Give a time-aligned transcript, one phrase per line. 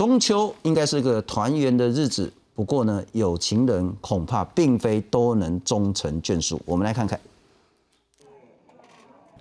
[0.00, 6.58] 中秋应该是个团圆的日子，不过呢，有情人恐怕并非都能终成眷属。
[6.64, 7.20] 我们来看看。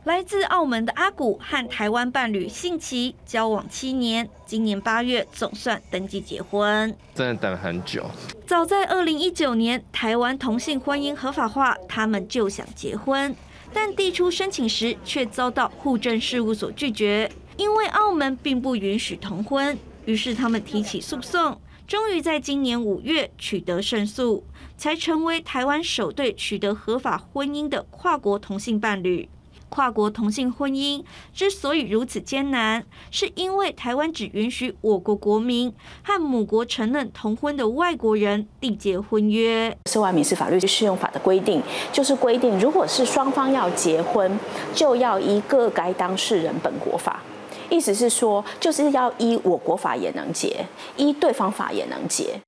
[0.04, 6.94] 来自澳门的阿古和台湾伴侣信奇交往七年，今年八月总算登记结婚。
[7.16, 8.04] 真的等很久。
[8.46, 13.34] 早在二零一九年，台湾同性婚姻合法化，他们就想结婚，
[13.72, 19.80] 但递出申请时却遭到户政事务所拒绝，因为澳门并不允许同婚。
[20.10, 24.44] 于是他们提起诉讼，终于在今年五月取得胜诉，
[24.76, 29.30] 才成为台湾首对取得合法婚姻的跨国同性伴侣。
[29.70, 39.78] 跨国同性婚姻之所以如此艰难，是因为台湾只允许我国国民和母国承认同婚的外国人缔结婚约。
[39.88, 41.62] 涉外民事法律适用法的规定，
[41.94, 44.40] 就是规定，如果是双方要结婚，
[44.74, 47.22] 就要依各该当事人本国法。
[47.70, 50.66] 意思是说，就是要依我国法也能结，
[50.98, 52.40] 依对方法也能结。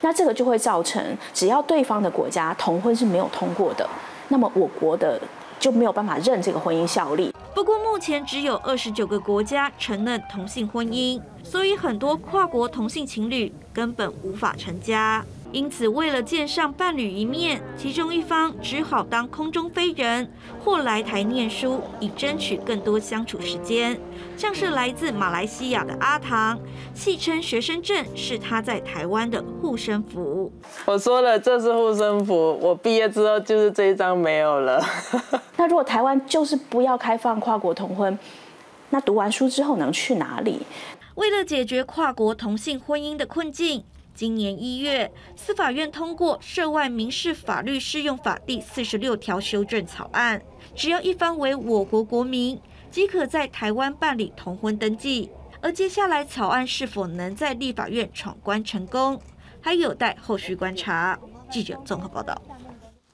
[0.00, 3.88] 那这个就会造成，只要对方的国家同婚是没有通过的，
[4.28, 5.20] 那么我国的。
[5.62, 7.32] 就没有办法认这个婚姻效力。
[7.54, 15.24] 不过目前只有二十九个国家承认同性婚姻，所以很多跨国同性情侣根本无法成家。
[15.52, 20.32] 因此，为了见上伴侣一面，其中一方只好当空中飞人，
[20.64, 24.00] 或来台念书，以争取更多相处时间。
[24.34, 26.58] 像是来自马来西亚的阿唐，
[26.94, 30.50] 戏称学生证是他在台湾的护身符。
[30.86, 34.82] 我说了，这是护身符，我毕业之后就是这一张没有了。
[35.58, 38.18] 那如果台湾就是不要开放跨国同婚，
[38.88, 40.62] 那读完书之后能去哪里？
[41.16, 43.84] 为了解决跨国同性婚姻的困境。
[44.14, 50.40] 今年一月，司法院通过《涉外民事法律适用法》第四十六条修正草案，
[50.74, 52.60] 只要一方为我国国民，
[52.90, 55.30] 即可在台湾办理同婚登记。
[55.60, 59.20] 而接下来草案是否能在立法院闯关成功，
[59.60, 61.18] 还有待后续观察。
[61.50, 62.40] 记者综合报道。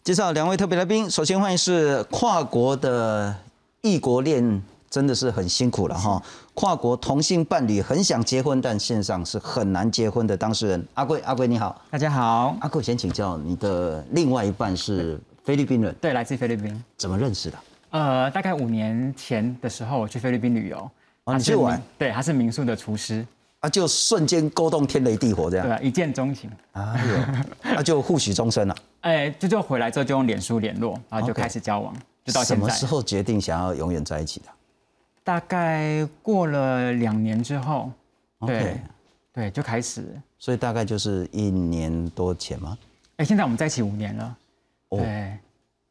[0.02, 3.36] 介绍两位特别来宾，首先欢迎是跨国的
[3.82, 4.62] 异国恋。
[4.90, 6.22] 真的是很辛苦了哈！
[6.54, 17.58] 跨国同性伴侣很想结婚，但线上是很难结婚的当事人阿贵，阿贵你好，大家好，阿贵先请教你的另外一半是菲律宾人，对，来自菲律宾，怎么认识的？
[17.90, 20.90] 呃，大概五年前的时候，我去菲律宾旅游，
[21.26, 21.80] 你去玩？
[21.98, 23.26] 对，他是民宿的厨师，
[23.60, 27.40] 啊，就瞬间勾动天雷地火这样，对，一见钟情，哎呦，
[27.76, 28.74] 那就互许终身了。
[29.02, 31.94] 哎，就就回来之后就用脸书联络，然后就开始交往，
[32.24, 32.66] 就到现在。
[32.66, 34.46] 什么时候决定想要永远在一起的？
[35.28, 37.92] 大概过了两年之后，
[38.46, 38.80] 对，
[39.30, 40.02] 对，就开始，
[40.38, 42.78] 所以大概就是一年多前吗？
[43.18, 44.36] 哎，现在我们在一起五年了，
[44.88, 45.38] 对，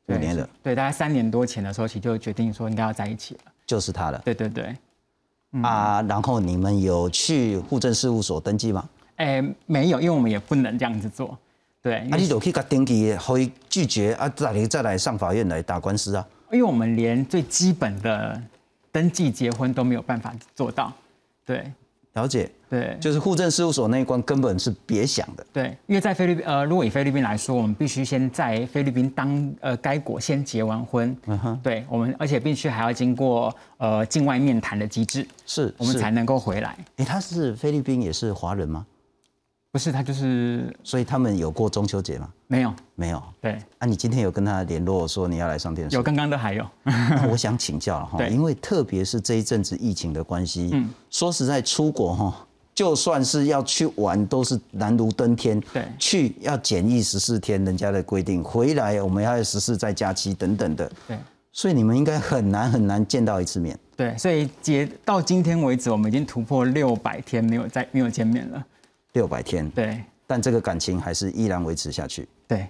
[0.08, 4.76] 五年了，对，大概三年多前的时候起就决定说应该要在一起了，就是他了，对对对，
[5.62, 8.90] 啊，然后你们有去户政事务所登记吗？
[9.18, 11.38] 哎，没有，因为我们也不能这样子做，
[11.80, 16.28] 对，那你都可以登记，会拒绝啊，再来再来上法院来打官司啊？
[16.52, 18.42] 因为我们连最基本的。
[18.98, 20.92] 登记结婚都没有办法做到，
[21.46, 21.72] 对，
[22.14, 36.76] 了解，对，就是户政事务所那一关根本是别想的，对，因为在菲律宾，呃，如果以菲律宾来说，我们必须先在菲律宾当呃该国先结完婚，嗯哼，对我们，而且必须还要经过呃境外面谈的机制，是，我们才能够回来。
[36.96, 38.84] 哎，他是菲律宾也是华人吗？
[39.78, 42.28] 不是他就是，所以他们有过中秋节吗？
[42.48, 43.22] 没有，没有。
[43.40, 45.96] 对，啊，你今天有跟他联络说你要来上电视？
[45.96, 46.66] 有，刚刚都还有。
[47.30, 55.62] 我想请教了哈， 因为特别是这一阵子疫情的关系，嗯，说实在，出国哈，就算是要去玩，都是难如登天。
[55.72, 60.92] 对，去要检疫十四天，人家的规定，回来我们要十四再假期等等的。
[61.08, 61.16] 对，
[61.52, 63.78] 所以你们应该很难很难见到一次面。
[63.96, 68.66] 对，所以截到今天为止，我们已经突破六百天没有再没有见面了。
[69.18, 69.68] 六百天。
[69.72, 70.04] 对。
[70.30, 72.28] 但这个感情还是依然维持下去。
[72.50, 72.68] 对，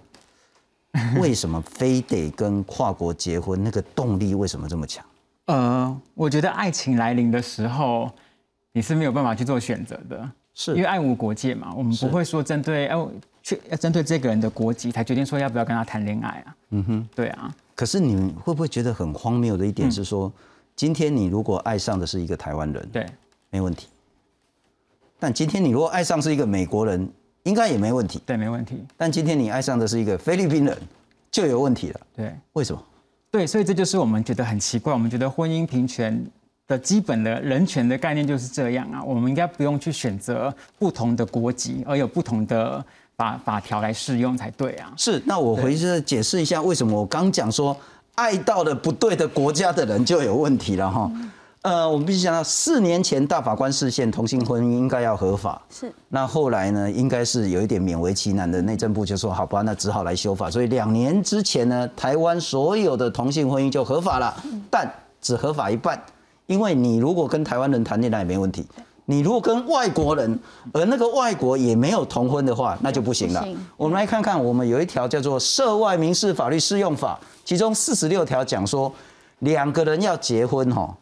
[1.19, 3.63] 为什么非得跟跨国结婚？
[3.63, 5.03] 那个动力为什么这么强？
[5.45, 8.11] 呃，我觉得爱情来临的时候，
[8.73, 11.73] 你是没有办法去做选择的，是因为爱无国界嘛。
[11.75, 13.07] 我们不会说针对哎，
[13.41, 16.55] 去要针对这个人的国籍才决定说要不要跟他谈恋爱啊。
[16.69, 17.51] 嗯哼，对啊。
[17.73, 20.31] 可是你们会不会觉得很荒谬的一点是说，
[20.75, 23.03] 今天你如果爱上的是一个台湾人，对，
[23.49, 23.87] 没问题。
[25.19, 27.09] 但今天你如果爱上是一个美国人，
[27.43, 28.83] 应该也没问题，对，没问题。
[28.95, 30.77] 但今天你爱上的是一个菲律宾人，
[31.31, 31.99] 就有问题了。
[32.15, 32.83] 对，为什么？
[33.31, 34.93] 对，所以这就是我们觉得很奇怪。
[34.93, 36.25] 我们觉得婚姻平权
[36.67, 42.83] 的基本的人权的概念就是这样啊，我们应该不用去选择不同的国籍，而有不同的
[43.15, 44.93] 法法条来适用才对啊。
[44.97, 47.75] 是，那我回去解释一下为什么我刚讲说
[48.15, 51.11] 爱到了不对的国家的人就有问题了哈。
[51.67, 55.91] 呃，我们必须讲到四年前大法官视线同性婚姻应该要合法，是。
[56.07, 60.49] 那后来呢，应该是有一点勉为其难的，内政部就说好吧，那只好来修法。
[60.49, 64.33] 所以两年之前呢，台湾所有的同性婚姻就合法了，
[64.69, 66.01] 但只合法一半，
[66.45, 68.65] 因为你如果跟台湾人谈恋爱没问题，
[69.03, 70.39] 你如果跟外国人，
[70.71, 73.41] 而那个外国也没有同婚的话，那就不行了。
[73.43, 73.57] 行。
[73.75, 78.89] 我们来看看，我们有一条叫做《涉外民事法律适用法》，其中四十六条讲说，
[79.39, 80.95] 两个人要结婚哈，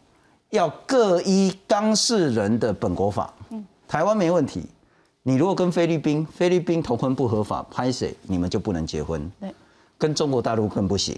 [0.55, 3.33] 要各依当事人的本国法。
[3.87, 4.65] 台湾没问题。
[5.27, 9.31] 你如果跟菲律宾，菲律宾同婚不合法，拍谁你们就不能结婚。
[9.39, 9.53] 对，
[9.97, 11.17] 跟中国大陆更不行。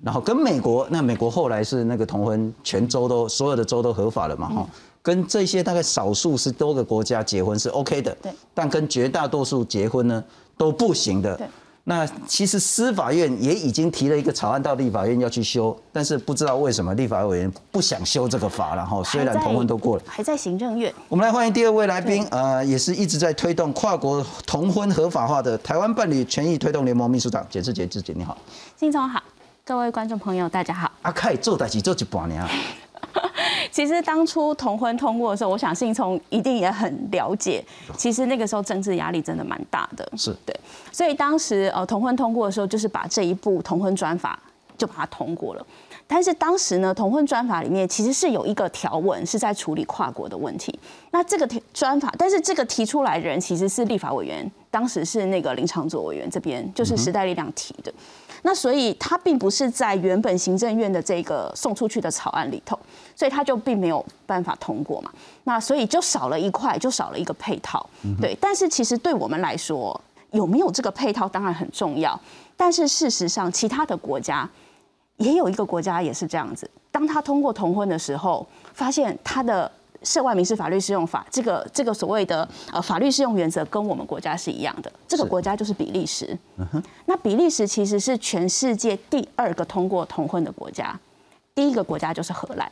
[0.00, 4.68] 然后跟美国，那美国后来是那个同婚，全州都所有的州都合法了嘛哈。
[5.02, 10.22] 跟这些大概少数是多个国家结婚是 OK 的，对但跟绝大多数结婚呢
[10.56, 11.36] 都不行的。
[11.36, 11.48] 对
[11.88, 20.02] 那其实司法院也已经提了一个草案到立法院要去修，但是不知道为什么立法委员不想修这个法然后虽然同婚都过了。
[20.06, 20.92] 还在行政院。
[21.08, 28.36] 我们来欢迎第二位来宾，呃，也是一直在推动跨国同婚合法化的台湾伴侣权益推动联盟秘书长简志杰，志杰你好。
[28.76, 29.22] 金总好，
[29.64, 30.92] 各位观众朋友大家好。
[31.00, 32.50] 阿凯做代志做一半年啊，
[33.78, 37.64] 其实当初同婚通过的时候，我想信聪一定也很了解，
[37.96, 40.04] 其实那个时候政治压力真的蛮大的。
[40.16, 40.52] 是对，
[40.90, 44.36] 所以当时呃同婚通过的时候，就是把这一部同婚专法
[44.76, 45.64] 就把它通过了。
[46.08, 50.76] 但是当时呢，同婚专法里面其实是有一个条文是在处理跨国的问题。
[51.12, 57.94] 那这个条专法，但是这个提出来的人其实是立法委员，当时是那个林长佐委员这边，就是时代力量提的。
[58.42, 62.78] 那所以它并不是在原本行政院的这个送出去的草案里头，
[63.14, 65.10] 所以它就并没有办法通过嘛。
[65.44, 67.84] 那所以就少了一块，就少了一个配套。
[68.20, 70.00] 对，但是其实对我们来说，
[70.30, 72.18] 有没有这个配套当然很重要。
[72.56, 74.48] 但是事实上，其他的国家
[75.16, 79.70] 也有一个国家也是这样子，当他通过同婚的时候，发现他的。
[80.02, 86.36] 涉外民事法律适用法，这个这个所谓的呃法律适用原则跟我们国家是一样的，这个国家就是比利时。
[87.06, 90.98] 那比利时其实是全世界第二个通过同婚的国家，
[91.54, 92.70] 第一个国家就是荷兰。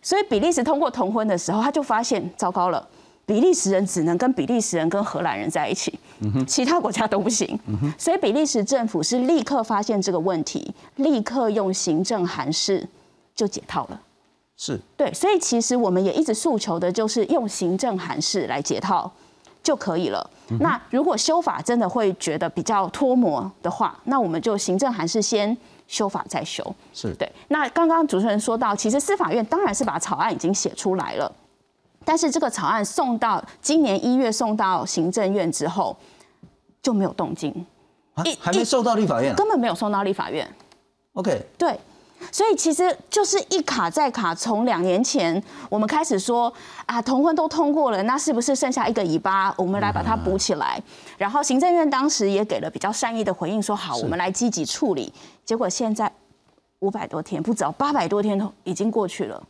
[0.00, 2.86] 所以比利时通过同婚的时候，他就发现糟糕了，
[3.24, 5.98] 比利时人只能跟比利时人跟荷兰人在一起，
[6.46, 7.58] 其他国家都不行。
[7.98, 12.86] 所以比利时政府是立刻发现这个问题，立刻用行政函释
[13.34, 14.00] 就解套了。
[14.56, 19.10] 是对，所以其实我们也一直诉求的就是用行政函释来解套
[19.62, 20.30] 就可以了。
[20.60, 25.56] 那如果修法真的会觉得比较脱模的话，那我们就行政函释先
[25.88, 26.62] 修法再修。
[26.92, 27.30] 是，对。
[27.48, 31.32] 那刚刚主持人说到，其实司法院当然是把草案已经写出来了，
[32.04, 35.96] 但是这个草案送到今年一月送到行政院之后
[36.82, 37.50] 就没有动静，
[38.24, 40.46] 一啊还没送到立法院啊根本没有送到立法院。
[41.14, 41.80] ，OK，对，
[42.30, 44.34] 所以其实就是一卡再卡。
[44.34, 46.52] 从两年前我们开始说
[46.86, 49.54] 啊，同婚都通过了，那是不是剩下一个尾巴？
[49.56, 50.82] 我们来把它补起来。
[51.16, 55.12] 然后行政院当时也给了比较善意的回应，说好，我们来积极处理。
[55.44, 56.10] 结果现在
[56.80, 59.42] 五百多天，不止八百多天都已经过去了，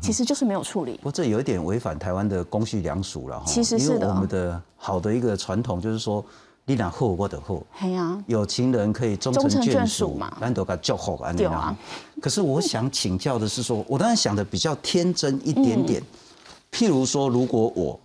[0.00, 0.96] 其实就是没有处理。
[0.96, 3.44] 不过这有一点违反台湾的公序良俗了哈。
[3.46, 6.24] 其实是的我们的好的一个传统就是说，
[6.64, 10.36] 你俩好我的后，嘿呀、有情人可以终成眷眷属属嘛。
[10.40, 11.76] 咱都给叫好安对啊。
[12.20, 16.00] 可是我想请教的是说，我当然想的比较天真一点点。
[16.70, 17.98] 譬如说，如果我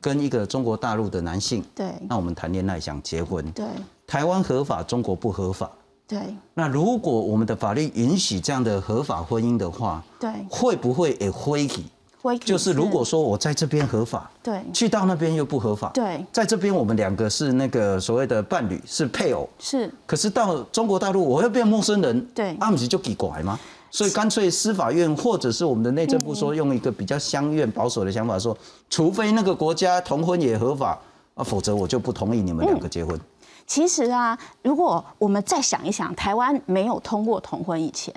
[0.00, 1.86] 跟一个中国大陆的男性，对。
[2.08, 3.64] 那我们谈恋爱想结婚，对。
[4.06, 5.70] 台湾合法，中国不合法。
[6.06, 6.20] 对。
[6.52, 11.86] 那如果我们的法律允许这样的合法婚姻的话，对，会不会也灰起？
[12.22, 14.62] 会就是如果说我在这边合法，对。
[14.72, 16.24] 去到那边又不合法，对。
[16.30, 19.92] 在这边我们两个是那个所谓的伴侣，是配偶，是。
[20.06, 22.56] 可是到中国大陆我又变陌生人，对。
[22.60, 23.58] 阿姆斯就给拐吗？
[23.90, 28.56] 所以干脆司法院或者是我们的内政部说，用一个比较相愿保守的想法说，
[28.88, 30.98] 除非那个国家同婚也合法
[31.34, 33.20] 啊，否则我就不同意你们两个结婚。
[33.66, 38.14] 其实啊，如果我们再想一想，台湾没有通过同婚以前，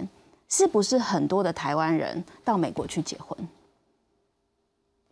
[0.48, 3.38] 是不是很多的台湾人到美国去结婚？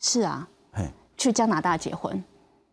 [0.03, 0.83] 是啊，嘿，
[1.17, 2.21] 去加拿大结婚，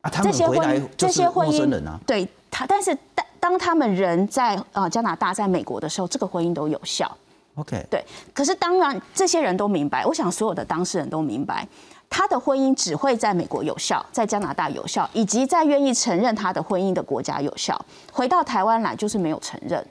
[0.00, 7.10] 啊，他这些们回来婚就是这些婚姻对他，但是当当他们人在呃加拿大、在美国的时候，这个婚姻都有效。
[7.54, 11.66] OK，对，可是当然这些人都明白，我想所有的当事人都明白，
[12.08, 17.80] 他的婚姻只会在美国有效，在加拿大有效，以及在愿意承认他的婚姻的国家有效。
[18.12, 19.84] 回到台湾来就是没有承认，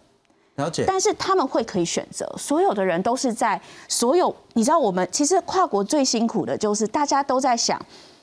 [0.59, 0.83] 了解。
[0.85, 7.79] 但是他们会可以选择，所有的人都是在所有，你知道我们其实跨国最辛苦的就是大家都在想。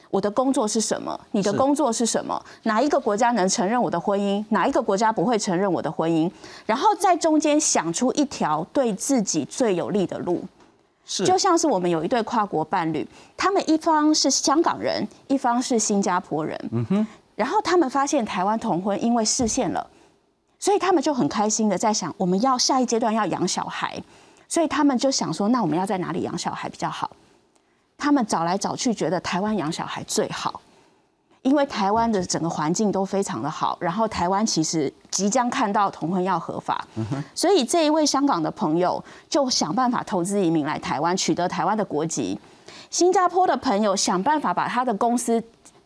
[0.08, 1.18] 我的工作是什么？
[1.32, 2.40] 你的工作是什么？
[2.62, 4.42] 哪一个国家能承认我的婚姻？
[4.50, 6.30] 哪一个国家不会承认我的婚姻？
[6.64, 10.42] 然后在中间想出一条对自己最有利的路。
[11.04, 16.58] 是就像是我们有一对跨国伴侣，他们一方是香港人，一方是新加坡人。
[16.72, 17.06] 嗯哼。
[17.34, 19.86] 然后他们发现台湾同婚因为视线了，
[20.58, 24.02] 所以他们就很开心的在想，我们要下一阶段要养小孩，
[24.48, 27.10] 所以他们就想说，那我们要在哪里养小孩比较好？
[27.98, 30.60] 他们找来找去，觉得台湾养小孩最好。
[31.42, 36.84] 因为台湾的整个环境都非常的好，然后台湾其实即将看到同婚要合法，
[37.36, 42.36] 所以这一位香港的朋友就想办法投资移民来台湾，取得台湾的国籍。
[42.90, 45.40] 新加坡的朋友想办法把他的公司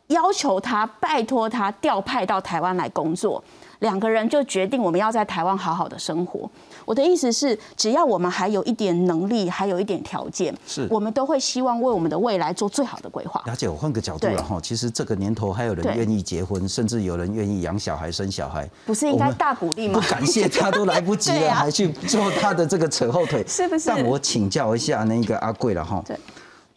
[0.07, 3.45] 要求他、拜托他调派到台湾来工作。
[3.81, 6.49] 两个人就决定我们要在台湾好好的生活。
[6.87, 13.43] 我的意思是，只要我们还有一点能力，还有一点条件，是我们都会希望为我们的未来做最好的规划。
[13.47, 20.01] 了解，我换个角度对了哈，其实这个年头还有人对愿意结婚，甚至有人愿意养小孩、生小孩，不是应该大鼓励吗？
[20.01, 26.03] 不感谢他都来不及了， 还去做他的这个扯后腿， 是不是但我请教一下那个阿贵了哈。
[26.07, 26.19] 对。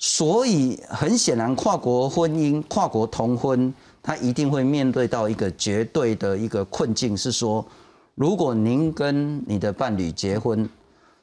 [0.05, 7.65] 所以很显然，跨国婚姻、跨国同婚，他一定会面对到一个绝对的一个困境，是说，
[8.15, 10.69] 如果您跟你的伴侣结婚，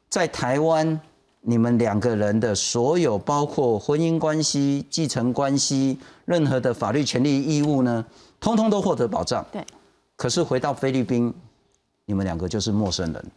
[0.08, 0.98] 在台湾，
[1.42, 8.04] 你们两个人的所有包括婚姻关系、继承关系、任何的法律权利义务呢，
[8.40, 9.44] 通通都获得保障。
[9.52, 9.62] 对。
[10.16, 11.32] 可是回到菲律宾，
[12.06, 13.30] 你们两个就是陌生人，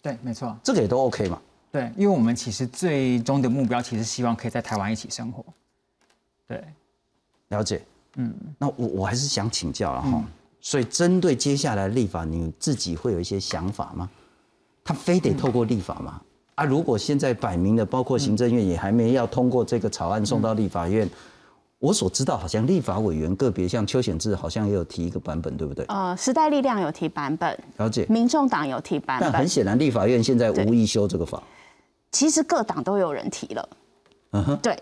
[0.00, 1.40] 对，没错，这个也都 OK 嘛？
[1.70, 5.44] 对，因为我们其实最终的目标其实希望可以在台湾一起生活。
[6.46, 6.62] 对，
[7.48, 7.82] 了解。
[8.16, 10.22] 嗯，那我我还是想请教了哈。
[10.60, 14.08] 所以针对接下来立法，你自己会有一些想法吗？
[14.84, 16.20] 他非得透过立法吗？
[16.54, 21.08] 啊，如果现在摆明了，包括行政院也还没要通过这个草案送到立法院，
[21.78, 25.84] 我所知道好像立法委员个别像邱显志好像也有提一个版本，对不对？
[25.86, 28.06] 呃，时代力量有提版本，了解。
[28.08, 31.42] 民众党有提版本，但很显然，立法院现在无意修这个法。
[32.12, 33.68] 其实各党都有人提了。
[34.34, 34.74] 嗯哼，对，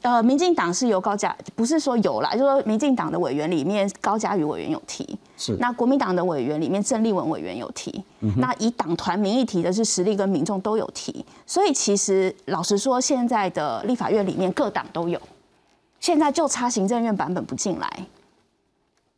[0.00, 8.02] 呃，民进党是由高嘉，不是说有啦，就是说民进党的委员里面，高嘉瑜委员有提，是那国民党的委员里面，郑丽文委员有提，
[8.38, 15.20] 那以党团名义提的是实力跟民众都有提，所以其实老实说，现在的立法院里面各党都有，
[16.00, 18.06] 现在就差行政院版本不进来，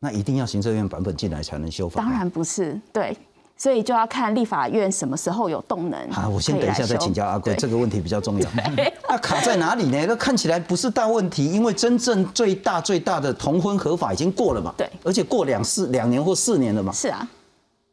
[0.00, 2.02] 那一定要行政院版本进来才能修法。
[2.02, 3.16] 当然不是，对，
[3.58, 6.10] 所以就要看立法院什么时候有动能。
[6.10, 8.48] 好，我先等一下再请教阿贵，这个问题比较重要。
[9.08, 10.04] 那 卡在哪里呢？
[10.06, 16.92] 那看起来不是大问题，因为真正最大最大的同婚合法已经过了嘛，对而且过两四两年或四年了嘛。
[16.92, 17.26] 是啊，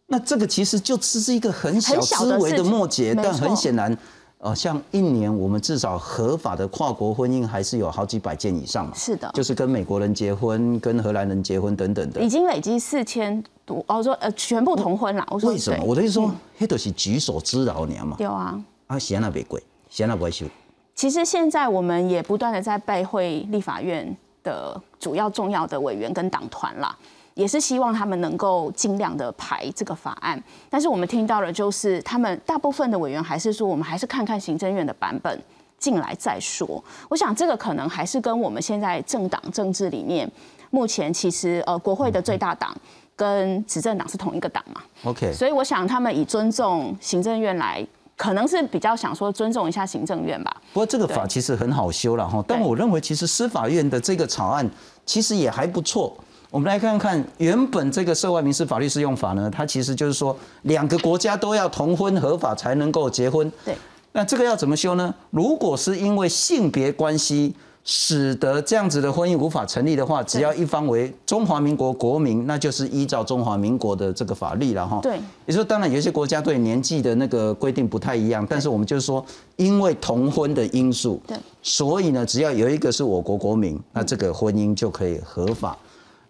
[0.08, 3.98] 那这个其实就只是一个很小思维的末节，但很显然，
[4.44, 8.94] 呃，像一年我们至少合法的跨国婚姻还是有好几百件以上嘛。
[8.94, 12.28] 是的就是跟美国人结婚、跟荷兰人结婚等等的已。
[12.28, 15.26] 经累积四千多，哦，说呃全部同婚了。
[15.32, 15.82] 我说为什么？
[15.86, 18.18] 我的意思说，黑都是举手之劳年嘛。
[18.20, 18.62] 有啊。
[18.88, 20.46] 啊，嫌那别贵，嫌那不会修。
[20.94, 26.94] 其实现在我们也不断的在拜会立法院的主要重要的委员跟党团啦，
[27.34, 30.42] 也是希望他们能够尽量的排这个法案。
[30.70, 35.42] 但是我们听到的就是他们大部分的委员还是说，我们还是看看行政院的版本
[35.78, 36.84] 进来再说。
[37.10, 40.30] 我想这个可能还是跟我们现在政党政治里面，
[40.70, 42.76] 目前其实呃国会的最大党
[43.16, 47.86] 跟执政党是同一个党嘛，OK，所以我想他们以尊重行政院来。
[48.16, 54.70] 可能是比较想说尊重一下行政院吧，不过这个法其实很好修了哈，但我认为其实司法院的这个草案
[55.04, 56.16] 其实也还不错。
[56.54, 63.52] 我们来看看原本这个涉外民事法律适用法呢，它其实就是说两个国家都要同婚合法才能够结婚。
[63.66, 63.76] 对，
[64.12, 65.12] 那这个要怎么修呢？
[65.32, 75.00] 如果是因为性别关系使得这样子的婚姻无法成立的话，只要一方为中华民国国民，那就是依照中华民国的这个法律了哈。
[75.02, 75.18] 对
[75.48, 85.76] 也就是当然有些国家对年纪的那个规定不太一样，但是我们就是说，因为同婚的因素，对，所以呢，只要有一个是我国国民，那这个婚姻就可以合法。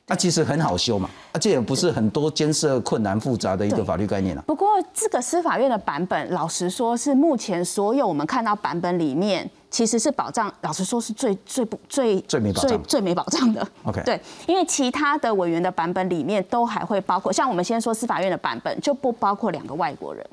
[0.06, 4.44] 那其实很好修嘛，啊，这也不是很多艰涩、困难、复杂的一个法律概念啊。
[4.46, 13.66] 不过这个司法院的版本，老实说是目前所有我们看到版本里面，其实是保障，老实说是最最不最最没保障最最没保障的。
[13.84, 20.26] OK 对，因为其他的委员的版本里面都还会包括，像我们先说司法院的版本就不包括两个外国人，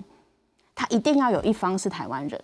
[0.74, 2.40] 他一定要有一方是台湾人。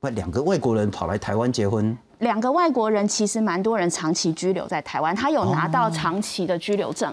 [0.00, 7.12] 不，两个外国人跑来台湾结婚，两个外国人其实蛮多人长期居留在台湾，他有拿到长期的居留证。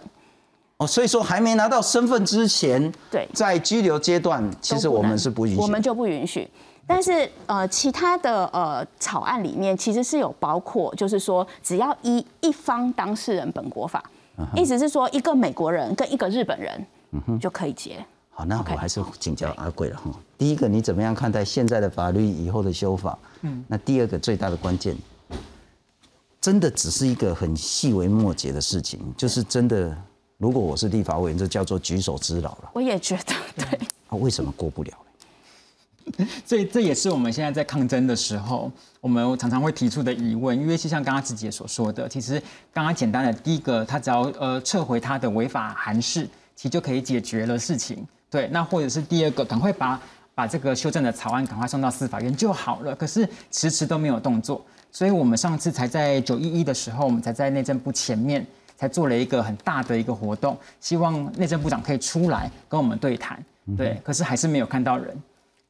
[0.77, 5.62] 哦，所以说还没拿到身份之前，对在居留阶段，其实我们是不允许。
[5.62, 6.50] 我们就不允许。
[6.88, 14.03] 但是呃，其他的呃草案里面其实是有包括，就是说只要依一方当事人本国法，
[14.55, 16.85] 意思是说一个美国人跟一个日本人
[17.39, 18.05] 就可以结。
[18.38, 20.12] 好，那我还是请教阿贵了哈。
[20.38, 23.18] 第一个，你怎么样看待现在的法律以后的修法？
[23.44, 24.94] 嗯，那第二个最大的关键，
[26.42, 29.98] 真的只是一个很细微末节的事情，就是真的，
[30.38, 32.72] 如果我是立法委员，这叫做举手之劳了。
[32.74, 33.80] 我也觉得对。
[34.10, 34.92] 啊，为什么过不了
[36.18, 36.27] 呢？
[36.46, 40.60] 所以这也是我们现在在抗争的时候，我们常常会提出的疑问。
[40.60, 42.34] 因为就像刚刚志杰所说的，其实
[42.74, 48.06] 刚刚简单的第一个，他只要呃撤回他的违法函释，其实就可以解决了事情。
[48.36, 49.98] 对，那或者是第二个，赶快把
[50.34, 52.94] 把这个修正的草案赶快送到司法院就好了。
[52.94, 54.62] 可是迟迟都没有动作，
[54.92, 63.42] 所以我们上次才在九一一的时候，我们才在内政部前面才做了一个很大的一个活动，希望内政部长可以出来跟我们对谈。
[63.77, 65.18] 对，可是还是没有看到人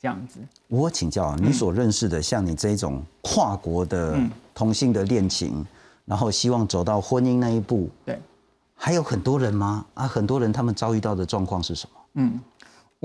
[0.01, 0.39] 这样子。
[0.67, 4.17] 我请教啊，你所认识的像你这种跨国的
[4.55, 5.63] 同性的恋情，
[6.03, 8.19] 然后希望走到婚姻那一步，对，
[8.73, 9.85] 还有很多人吗？
[9.93, 12.01] 啊，很多人他们遭遇到的状况是什么？
[12.17, 12.39] 嗯，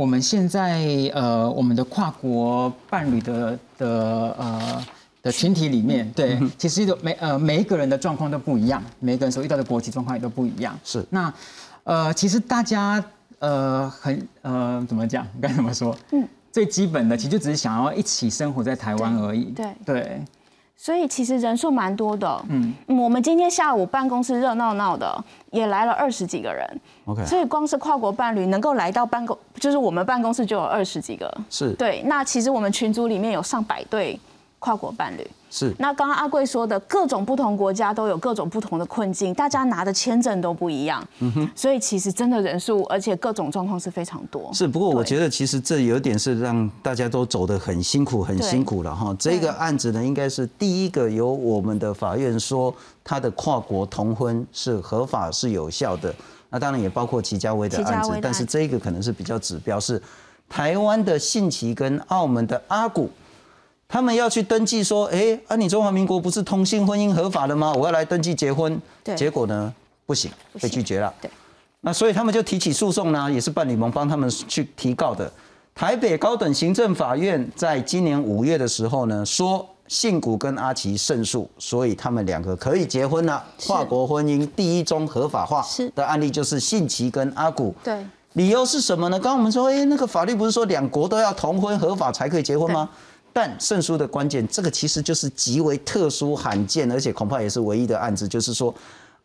[0.00, 0.80] 我们现在
[1.12, 4.86] 呃，我们的跨国伴侣的的呃
[5.22, 10.74] 的群体里面，对，其实都每呃每一个人的状况都不一样，每一个人所遇到的国籍状况也都不一样。
[10.82, 11.30] 是那
[11.84, 13.04] 呃，其实大家
[13.40, 15.26] 呃很呃怎么讲？
[15.38, 15.94] 该怎么说？
[16.12, 19.52] 嗯，最基本的其实就只是想要一起生活在台湾而已。
[19.54, 20.22] 对对，
[20.82, 22.42] 所以其实人数蛮多的。
[22.48, 26.66] 嗯，我们今天下午办公室热闹闹的，也来了二十几个人。
[27.04, 31.30] OK，所以光是跨国伴侣能够来到办公，就是我们办公室就有二十几个。
[31.50, 34.18] 是对，那其实我们群组里面有上百对
[34.58, 35.30] 跨国伴侣。
[35.50, 41.04] 是那刚刚阿贵说的，各种不同国家都有各种不同的困境，大家拿的签证都不一样。
[41.18, 44.48] 嗯哼，所以其实真的人数，而且各种状况是非常多。
[44.54, 49.14] 是，不过我觉得其实这有点是让大家都走得很辛苦，很辛苦了哈。
[49.18, 56.14] 这个案子呢，应该是第一个由我们的法院说他的跨国同婚是合法是有效的。
[56.48, 60.00] 那当然也包括齐家威的案子但是这个可能是比较指标是
[60.48, 63.10] 台湾的信奇跟澳门的阿古。
[63.90, 67.72] 他们要去登记说，哎，啊，你中华民国不是同性婚姻合法的吗？
[67.72, 68.80] 我要来登记结婚。
[69.02, 69.74] 对结果呢，
[70.06, 70.30] 不行，
[70.60, 71.12] 被拒绝了。
[71.20, 71.28] 对。
[71.80, 75.28] 那所以他们就提起诉讼呢，也是伴侣盟帮他们去提告的。
[75.74, 83.42] 台北高等行政法院在今年五月的时候呢，说信谷跟阿奇胜诉，所以他们两个可以结婚了。
[83.66, 87.74] 跨国婚姻第一宗合法化的案例就是信奇跟阿古。
[87.82, 89.18] 对，理由是什么呢？
[89.18, 92.88] 刚刚我们说，哎，那个法律不是说两国都要同婚合法才可以结婚吗？
[93.32, 98.74] 但胜诉的关键，这个其实就是极为特殊、罕见，而且恐怕也是唯一的案子，就是说，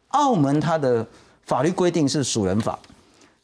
[0.10, 1.06] 澳门它的
[1.46, 2.78] 法律规定是属人法，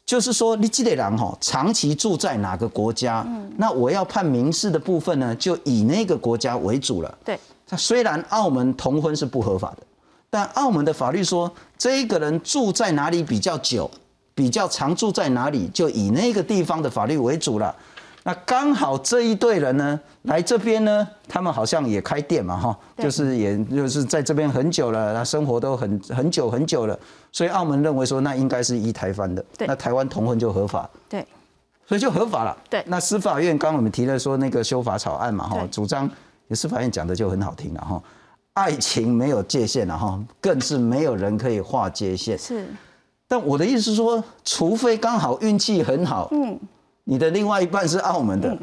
[0.05, 3.25] 就是说你这个人哈长期住在哪个国家，
[3.57, 7.17] 那我要判民事的部分呢，就以那个国家为主了。
[7.25, 9.77] 对，那虽然澳门同婚是不合法的，
[10.29, 13.89] 但澳门的法律说，这一个人住在哪里比较久，
[14.35, 17.75] 比较常住在哪里，就以那个地方的法律为主了。
[18.23, 26.97] 那刚好这一队人呢，来这边呢，他们好像也开店嘛，哈，就是也就是在这边很久了，那生活都很很久很久了，
[27.31, 29.67] 所以澳门认为说，那应该是一台翻的，对。
[29.67, 31.25] 那台湾同婚就合法，对，
[31.87, 32.55] 所以就合法了。
[32.69, 32.83] 对。
[32.85, 36.07] 那司法院刚刚我们提了说那个修法草案嘛，哈对，主张
[36.51, 38.03] 司法院讲的就很好听了哈，
[38.53, 42.37] 爱情没有界限了哈，更是没有人可以划界限。
[42.37, 42.67] 是，
[43.27, 46.59] 但我的意思是说，除非刚好运气很好，嗯，
[47.03, 48.57] 你的另外一半是澳门的。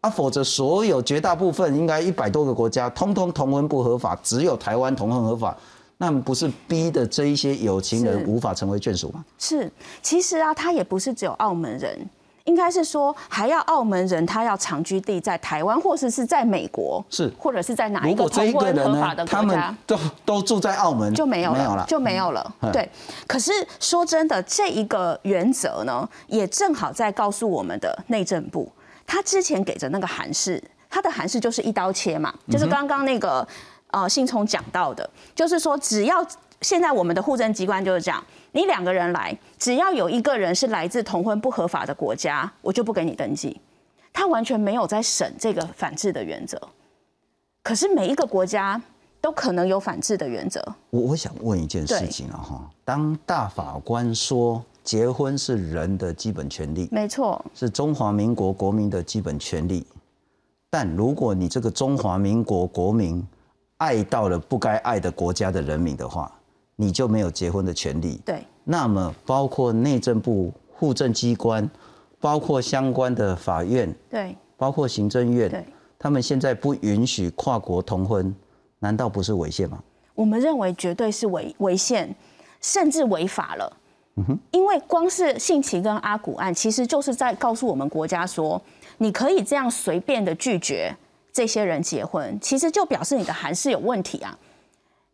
[0.00, 5.56] 啊，否则所有绝大部分应该一百多个国家，通通同婚不合法，只有台湾同婚合法，
[5.96, 9.24] 那不是逼的这一些有情人无法成为眷属吗？
[9.38, 11.98] 是，其实啊，他也不是只有澳门人，
[12.44, 19.76] 应该是说还要澳门人，他要长居地在台湾，或者是在美国，是或者是在哪一个如果这一同婚个人呢合法的，他们。
[19.86, 22.54] 都都住在澳门，就没有了，没有了，就没有了。
[22.60, 22.88] 嗯对，
[23.26, 28.70] 可是说真的，这一个原则呢，也正好在告诉我们的内政部，
[29.06, 33.46] 他之前给的那个函释，他的函释就是一刀切嘛，就是刚刚那个
[33.90, 36.26] 呃信聪讲到的，就是说只要
[36.60, 38.22] 现在我们的户政机关就是这样，
[38.56, 43.60] 你两个人来，只要有一个人是来自同婚不合法的国家，我就不给你登记。
[44.12, 46.56] 他完全没有在审这个反制的原则，
[47.64, 48.80] 可是每一个国家
[49.20, 50.64] 都可能有反制的原则。
[50.90, 59.84] 我我想问一件事情啊哈，当大法官说结婚是人的基本权利，没错，是中华民国国民的基本权利，
[60.70, 63.26] 但如果你这个中华民国国民
[63.78, 66.32] 爱到了不该爱的国家的人民的话，
[66.76, 68.20] 你就没有结婚的权利。
[68.24, 71.68] 对，那么包括内政部、户政机关，
[72.20, 75.64] 包括相关的法院，对，包括行政院对，
[75.98, 78.34] 他们现在不允许跨国同婚，
[78.78, 79.78] 难道不是违宪吗？
[80.14, 82.14] 我们认为绝对是违违宪，
[82.60, 83.76] 甚至违法了。
[84.16, 88.62] 嗯哼因为光是性情跟阿古案，其实就是在告诉我们国家说，
[88.98, 90.94] 你可以这样随便的拒绝
[91.32, 94.38] 这些人结婚，其实就表示你的函释有问题啊。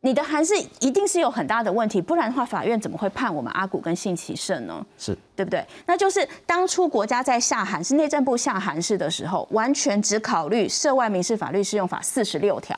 [0.02, 4.84] 你的函释一定是有很大的问题，不然的话，法院怎么会判我们阿古跟信奇胜呢？
[4.96, 5.62] 是对不对？
[5.84, 12.74] 那就是当初国家在下函，是内政部下函释的时候，完全只考虑涉外民事法律适用法四十六条。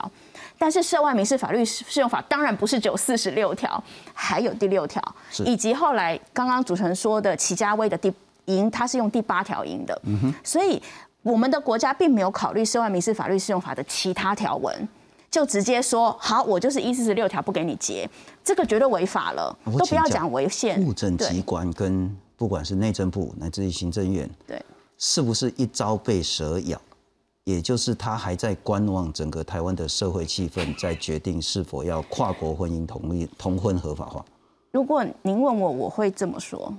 [0.58, 3.82] 但是涉外民事法律适用法当然不是只有四十六条，
[4.12, 5.00] 还有第六条，
[5.44, 8.12] 以及后来刚刚主持人说的齐家威的第
[8.46, 10.02] 赢，他是用第八条赢的。
[10.42, 10.82] 所以
[11.22, 14.88] 我们的国家并没有考虑涉外民事法律适用法的其他条文。
[15.32, 18.08] 就直接说好，我就是一四十六条不给你结，
[18.44, 20.76] 这个绝对违法了，都不要讲违宪。
[20.84, 24.62] 户政机关跟不管是内政部乃至于行政院，对，
[24.98, 26.78] 是不是一朝被蛇咬？
[27.44, 34.22] 也就是他还在观望整个台湾的社会气氛，在决定是否要跨国婚姻同意同婚合法化。
[34.70, 36.72] 如果您问我，我会这么说。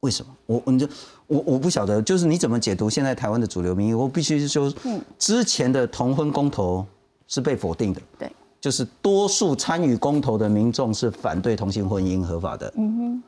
[0.00, 0.34] 为什么？
[0.46, 0.88] 我我就
[1.26, 3.94] 我我不晓得，就是你怎么解读现在台湾的主流民意？
[3.94, 6.86] 我必须说，嗯，之前的同婚公投。
[7.30, 12.70] 是被否定的，对，就是多数参与公投的民众是反对同性婚姻合法的。
[12.76, 13.22] 嗯哼，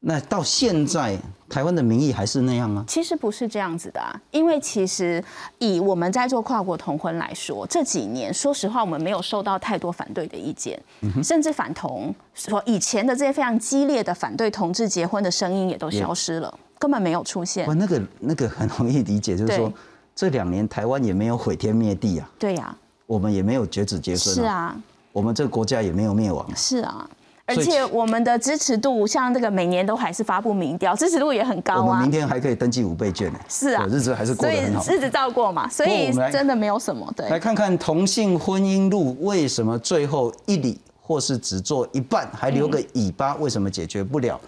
[0.00, 2.84] 那到现在台湾的民意还是那样吗？
[2.88, 5.22] 其实不是这样子的啊，因为其实
[5.58, 10.80] 以我们在做跨国同婚来说，这几年说实话，我们没有受到太多反对的意见，
[11.22, 17.66] 甚至反同说以前的这些非常激烈的反对同志结婚的声音也都消失了，根本没有出现。
[17.76, 19.70] 那个那个很容易理解，就是说
[20.14, 22.30] 这两年台湾也没有毁天灭地啊。
[22.38, 22.74] 对呀。
[23.08, 24.76] 我们也没有绝子绝孙，是啊，
[25.12, 27.08] 我们这个国家也没有灭亡，是啊，
[27.46, 31.80] 而且我们的支持度，像这个每年都还是发布民调，支持度也很高啊。
[31.80, 37.10] 我们明天还可以登记五倍券呢，是啊，日子还是过得很好，日子照过嘛，所以真的没有什么。
[37.16, 44.38] 对，来看看同性婚姻路为什么最后一里或是只做一半，还留个尾巴，为什么解决不了？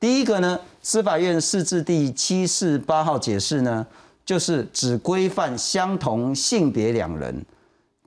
[0.00, 3.86] 第一个呢，司法院释字第七四八号解释呢，
[4.24, 7.44] 就是只规范相同性别两人。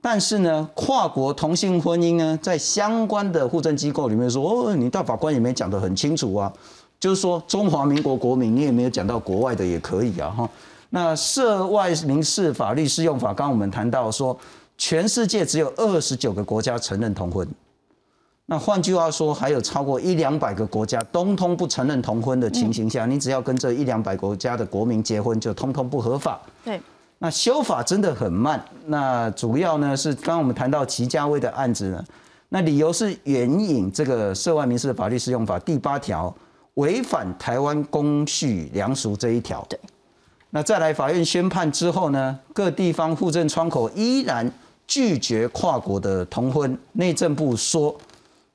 [0.02, 6.50] 但是呢，跨国同性婚姻呢，在相关的户政机构里面说，哦，你大法官也没讲得很清楚啊，
[6.98, 10.48] 就是说中华民国国民，你也没有讲到国外的也可以啊，哈。
[10.88, 14.36] 那涉外民事法律适用法，刚刚我们谈到说，
[14.78, 17.46] 全世界只有二十九个国家承认同婚，
[18.46, 26.40] 那换句话说，还有超过一两百个国家通通不承认同婚的情形下，你只要跟这一两百国家的国民结婚，就通通不合法。
[26.64, 26.80] 对。
[27.22, 32.02] 那修法真的很慢，那主要呢是刚刚我们谈到齐家威的案子呢，
[32.48, 36.34] 那理由是援引这个涉外民事的法律适用法第八条
[36.74, 39.62] 违反台湾公序良俗这一条。
[39.68, 39.78] 对。
[40.48, 44.50] 那再来法院宣判之后呢，各地方户政窗口依然
[44.86, 47.94] 拒绝跨国的同婚，内政部说，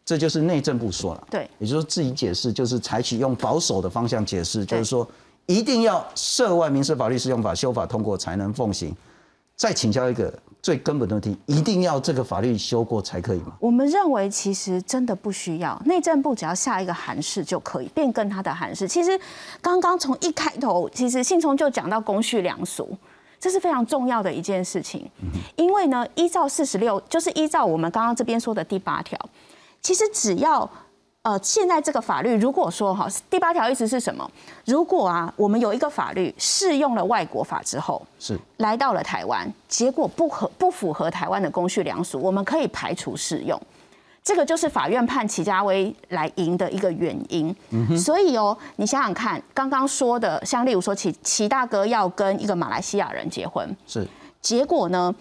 [0.04, 1.28] 这就是内政部说了。
[1.30, 1.47] 对。
[1.60, 5.08] 也就是自己解释，就是采取用保守的方向解释，就是说。
[5.45, 8.95] 一定要涉外民事法律适用法修法通过才能奉行。
[9.55, 13.53] 再请教一个最根本的问题：一定要这个法律修过才可以吗？
[13.60, 18.86] 我们认为其实真的不需要，内政部只要下一个函释就可以变更它的函释。
[18.86, 19.17] 其实
[19.62, 22.97] 刚刚从一开头，其实信聪就讲到公序良俗，
[23.39, 25.10] 这是非常重要的一件事情。
[25.55, 29.17] 因为呢，依照四十六，就是依照我们刚刚这边说的第八条，
[29.81, 30.69] 其实只要。
[31.26, 34.30] 呃，现在这个法律，如果说哈，第八条意思是什么？
[34.64, 43.60] 如果啊，我们有一个法律适用了外国法之后，是来到了台湾，结果不合不符合台湾的公序良俗，我们可以排除适用。
[44.24, 47.56] 这个就是法院判齐家威来赢的一个原因。
[47.98, 54.08] 所以哦，你想想看，刚刚说的，像例如说齐齐大哥要跟一个马来西亚人结婚，是
[54.42, 55.12] 结果呢，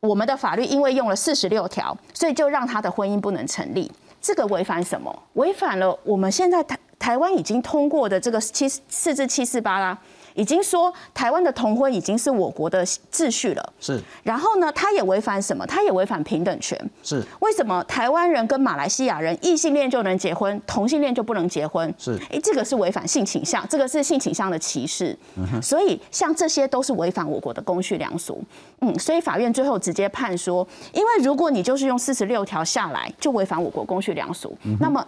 [0.00, 3.92] 我们的法律因为用了四十六条，所以就让他的婚姻不能成立。
[4.24, 5.22] 这个违反什么？
[5.34, 9.98] 违反了我们现在台台湾已经通过的这个七四至七四八啦，
[10.34, 13.72] 已经说台湾的同婚已经是我国的秩序了。
[13.80, 14.00] 是。
[14.22, 15.66] 然后呢，他也违反什么？
[15.66, 16.78] 他也违反平等权。
[17.02, 17.22] 是。
[17.40, 21.92] 为什么台湾人跟马来西亚人异性恋就能结婚，同性恋就不能结婚？
[21.98, 22.18] 是。
[22.30, 25.16] 哎，这个是违反性倾向，这个是性倾向的歧视。
[25.36, 28.42] 嗯所以像这些都是违反我国的公序良俗。
[28.80, 35.06] 嗯，所以法院最后直接判说，因为如果你就是用四十六条下来，就违反我国公序良俗，那么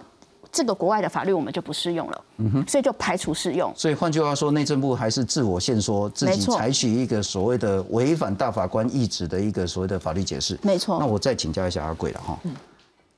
[0.57, 3.71] 这个国外的法律我们就不适用了，嗯哼，所以就排除适用。
[3.77, 10.59] 所以换句话说，内政部还是自我限缩，自己采取一个所谓的违反大法官意志的一个所谓的法律解释。
[10.63, 10.99] 没错。
[10.99, 12.39] 那我再请教一下阿贵了哈，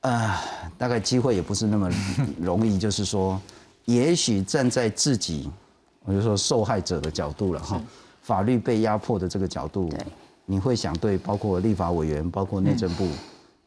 [0.01, 0.43] 啊，
[0.77, 1.89] 大概机会也不是那么
[2.37, 3.39] 容易，就是说，
[3.85, 5.49] 也许站在自己，
[6.03, 7.81] 我就说受害者的角度了哈，
[8.21, 9.89] 法律被压迫的这个角度。
[10.45, 13.07] 你会想对包括立法委员、包括内政部，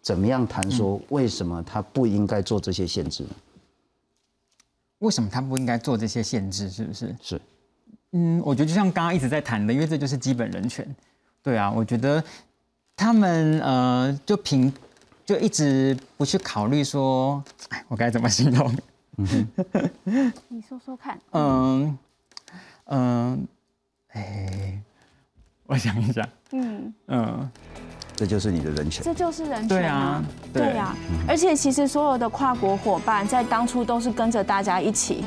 [0.03, 3.31] 怎么样谈说为什么他不应该做这些限制呢？
[5.03, 6.71] 为什么他不应该做这些限制？
[6.71, 7.15] 是不是？
[7.21, 7.41] 是，
[8.13, 10.87] 嗯，我觉得就像刚刚一直在谈的，因为这就是基本人权。
[11.43, 12.23] 对啊，我觉得
[12.97, 14.73] 他们呃，就凭
[15.27, 18.77] 就一直不去考虑说，哎，我该怎么形容？
[20.49, 21.19] 你说说看。
[21.33, 21.99] 嗯
[22.85, 23.49] 嗯，
[24.09, 24.81] 哎，
[25.73, 27.51] 我想一想，嗯，嗯，
[28.15, 29.03] 这就是你的人权。
[29.03, 30.95] 这就是人权啊，对呀、
[31.27, 35.25] 而且其实所有的跨国伙伴在当初都是跟着大家一起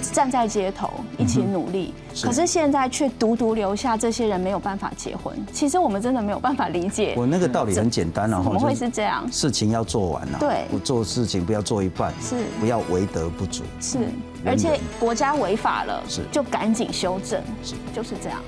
[0.00, 1.92] 站在街头，一起努力。
[2.14, 2.24] 是。
[2.24, 5.38] 可是现在却独独留下这些人没有办法结婚。
[5.52, 9.30] 其实我们真的没有办法理解，我那个道理很简单，然后怎么会是这样？
[9.30, 10.64] 事情要做完了，对。
[10.70, 12.36] 不做事情不要做一半，是。
[12.58, 13.62] 不要为德不足。
[13.78, 13.98] 是，
[14.46, 16.22] 而且国家违法了，是。
[16.32, 17.74] 就赶紧修正，是。
[17.94, 18.40] 就是这样。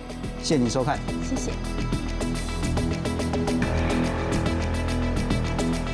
[0.44, 0.98] 谢谢您收看。
[1.26, 2.04] 谢谢。